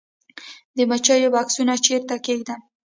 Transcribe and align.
د 0.77 0.77
مچیو 0.89 1.33
بکسونه 1.35 1.73
چیرته 1.85 2.15
کیږدم؟ 2.25 2.59